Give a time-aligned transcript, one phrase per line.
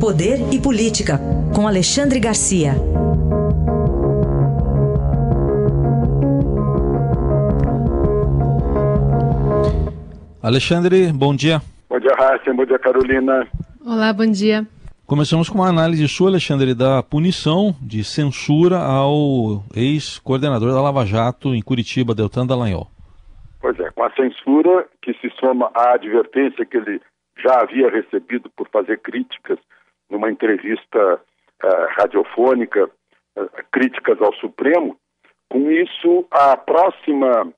[0.00, 1.18] Poder e Política,
[1.54, 2.74] com Alexandre Garcia.
[10.42, 11.60] Alexandre, bom dia.
[11.90, 12.54] Bom dia, Raíssa.
[12.54, 13.48] Bom dia, Carolina.
[13.84, 14.64] Olá, bom dia.
[15.06, 21.54] Começamos com uma análise sua, Alexandre, da punição de censura ao ex-coordenador da Lava Jato
[21.54, 22.88] em Curitiba, Deltan Dallagnol.
[23.60, 27.00] Pois é, com a censura que se soma à advertência que ele
[27.38, 29.58] já havia recebido por fazer críticas
[30.10, 31.20] numa entrevista
[31.62, 34.96] uh, radiofônica, uh, críticas ao Supremo,
[35.48, 37.52] com isso a próxima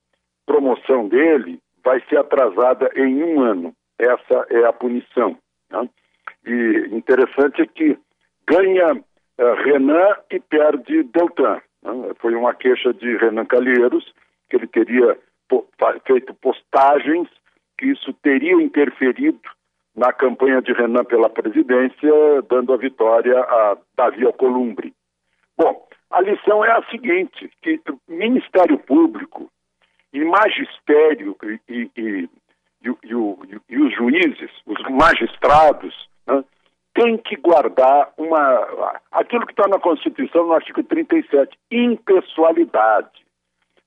[0.47, 3.75] promoção dele vai ser atrasada em um ano.
[3.99, 5.37] Essa é a punição.
[5.71, 5.89] Né?
[6.47, 7.99] E interessante é que
[8.47, 11.61] ganha uh, Renan e perde Deltan.
[11.83, 11.93] Né?
[12.19, 14.13] Foi uma queixa de Renan Calheiros,
[14.49, 15.19] que ele teria
[16.07, 17.29] feito postagens,
[17.79, 19.41] que isso teria interferido
[19.99, 22.13] na campanha de Renan pela presidência,
[22.49, 24.95] dando a vitória a Davi Alcolumbre.
[25.57, 29.51] Bom, a lição é a seguinte, que Ministério Público
[30.13, 32.29] e magistério e, e, e,
[32.85, 36.45] e os juízes, os magistrados, né,
[36.95, 43.27] têm que guardar uma, aquilo que está na Constituição, no artigo 37, impessoalidade.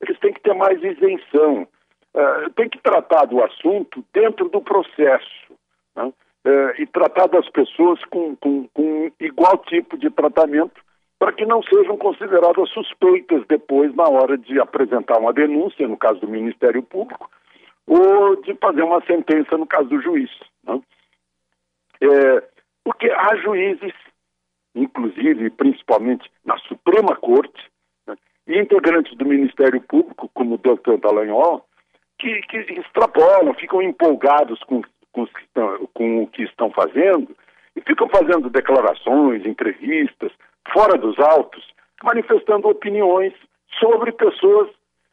[0.02, 5.52] Eles têm que ter mais isenção, uh, tem que tratar do assunto dentro do processo
[5.95, 6.14] né?
[6.45, 10.81] é, e tratar das pessoas com, com, com igual tipo de tratamento
[11.20, 16.19] para que não sejam consideradas suspeitas depois na hora de apresentar uma denúncia, no caso
[16.19, 17.30] do Ministério Público,
[17.86, 20.31] ou de fazer uma sentença no caso do juiz.
[20.64, 20.81] Né?
[22.02, 22.44] É,
[22.84, 23.94] porque há juízes,
[24.73, 27.69] inclusive, principalmente na Suprema Corte,
[28.08, 28.16] né,
[28.47, 31.64] e integrantes do Ministério Público, como o doutor Dallagnol,
[32.17, 37.35] que, que extrapolam, ficam empolgados com com, estão, com o que estão fazendo
[37.75, 40.31] e ficam fazendo declarações, entrevistas,
[40.73, 41.65] fora dos autos,
[42.03, 43.33] manifestando opiniões
[43.79, 44.69] sobre pessoas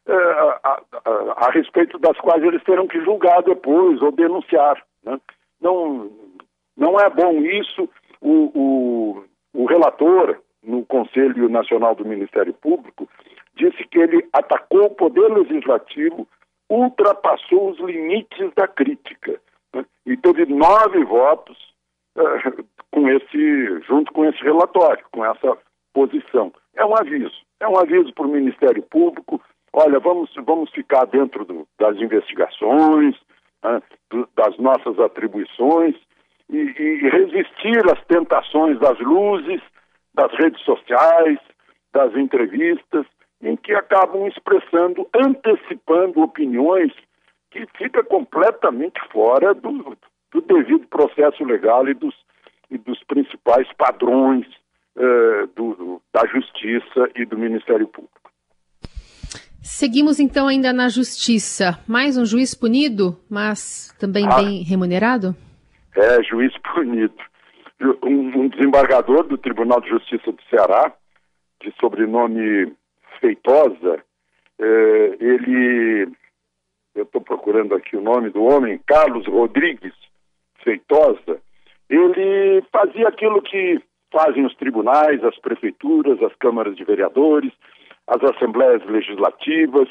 [0.07, 4.81] eh, a, a, a, respeito das quais eles terão que julgar depois ou denunciar.
[5.03, 5.19] Né?
[5.61, 6.11] Não,
[6.75, 7.89] não é bom isso.
[8.21, 9.23] O, o,
[9.53, 13.07] o relator no Conselho Nacional do Ministério Público
[13.55, 16.27] disse que ele atacou o Poder Legislativo,
[16.69, 19.39] ultrapassou os limites da crítica
[19.73, 19.85] né?
[20.05, 21.57] e teve nove votos
[22.17, 25.57] uh, com esse, junto com esse relatório, com essa
[25.93, 26.51] posição.
[26.75, 29.41] É um aviso, é um aviso para o Ministério Público.
[29.73, 33.15] Olha, vamos, vamos ficar dentro do, das investigações,
[33.63, 35.95] uh, do, das nossas atribuições
[36.49, 39.61] e, e resistir às tentações das luzes,
[40.13, 41.37] das redes sociais,
[41.93, 43.05] das entrevistas,
[43.41, 46.91] em que acabam expressando, antecipando opiniões
[47.51, 49.97] que fica completamente fora do,
[50.31, 52.15] do devido processo legal e dos,
[52.69, 54.45] e dos principais padrões
[54.95, 58.19] uh, do, do, da Justiça e do Ministério Público.
[59.61, 61.79] Seguimos então ainda na Justiça.
[61.87, 65.35] Mais um juiz punido, mas também ah, bem remunerado?
[65.95, 67.13] É, juiz punido.
[68.03, 70.93] Um, um desembargador do Tribunal de Justiça do Ceará,
[71.61, 72.73] de sobrenome
[73.19, 74.03] Feitosa,
[74.59, 76.11] eh, ele
[76.99, 79.93] eu estou procurando aqui o nome do homem, Carlos Rodrigues
[80.63, 81.41] Feitosa,
[81.89, 87.51] ele fazia aquilo que fazem os tribunais, as prefeituras, as câmaras de vereadores,
[88.07, 89.87] as assembleias legislativas,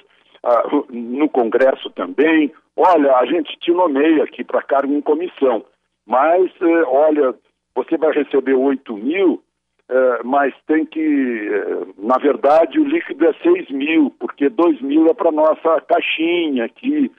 [0.91, 2.53] no Congresso também.
[2.77, 5.65] Olha, a gente te nomeia aqui para cargo em comissão,
[6.07, 7.35] mas, eh, olha,
[7.75, 9.43] você vai receber 8 mil,
[9.89, 15.07] é, mas tem que, é, na verdade, o líquido é 6 mil, porque 2 mil
[15.07, 17.11] é para nossa caixinha aqui,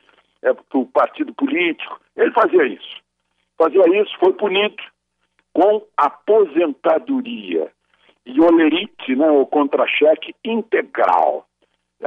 [0.41, 1.99] é para o partido político.
[2.15, 2.97] Ele fazia isso.
[3.57, 4.81] Fazia isso, foi punido
[5.51, 7.71] com aposentadoria
[8.25, 11.45] e olerite, né, o contra-cheque integral.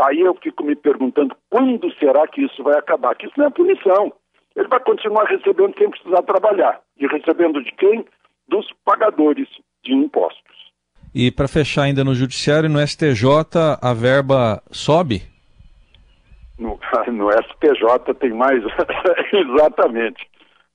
[0.06, 3.14] Aí eu fico me perguntando quando será que isso vai acabar?
[3.14, 4.12] Que isso não é punição.
[4.56, 6.80] Ele vai continuar recebendo sem precisar trabalhar.
[6.96, 8.04] E recebendo de quem?
[8.48, 9.48] Dos pagadores.
[11.14, 13.28] E para fechar ainda no Judiciário, no STJ,
[13.82, 15.22] a verba sobe?
[16.58, 16.78] No,
[17.12, 18.62] no STJ tem mais.
[19.32, 20.26] Exatamente.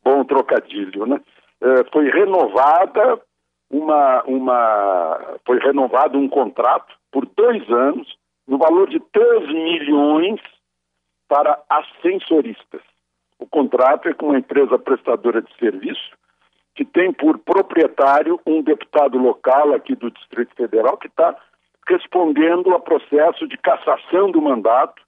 [0.04, 1.20] Bom trocadilho, né?
[1.62, 3.20] É, foi renovada
[3.70, 5.38] uma, uma.
[5.46, 8.08] Foi renovado um contrato por dois anos,
[8.48, 10.40] no valor de 3 milhões
[11.28, 12.82] para ascensoristas.
[13.40, 16.17] O contrato é com uma empresa prestadora de serviço
[16.78, 21.36] que tem por proprietário um deputado local aqui do Distrito Federal que está
[21.90, 25.02] respondendo a processo de cassação do mandato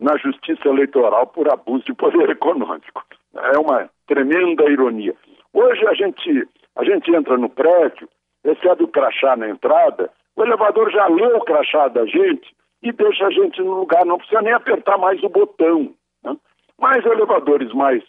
[0.00, 3.04] na Justiça Eleitoral por abuso de poder econômico.
[3.36, 5.14] É uma tremenda ironia.
[5.52, 8.08] Hoje a gente, a gente entra no prédio,
[8.44, 12.52] recebe o crachá na entrada, o elevador já lê o crachá da gente
[12.82, 15.94] e deixa a gente no lugar, não precisa nem apertar mais o botão.
[16.24, 16.36] Né?
[16.80, 18.02] Mas elevadores mais,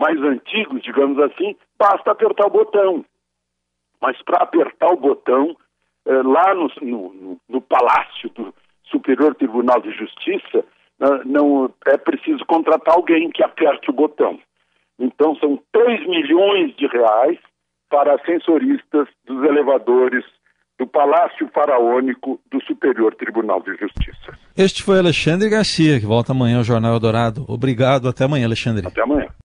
[0.00, 3.04] mais antigos, digamos assim, basta apertar o botão.
[4.00, 5.54] Mas para apertar o botão,
[6.06, 8.54] eh, lá no, no, no, Palácio do
[8.84, 10.64] Superior Tribunal de Justiça,
[11.00, 14.38] eh, não é preciso contratar alguém que aperte o botão.
[14.98, 17.38] Então são 3 milhões de reais
[17.90, 20.24] para sensoristas dos elevadores
[20.78, 24.32] do Palácio Faraônico do Superior Tribunal de Justiça.
[24.56, 27.44] Este foi Alexandre Garcia, que volta amanhã ao Jornal Eldorado.
[27.46, 28.86] Obrigado, até amanhã, Alexandre.
[28.86, 29.28] Até amanhã.